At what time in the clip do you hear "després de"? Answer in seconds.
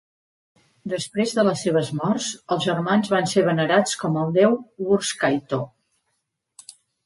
0.93-1.43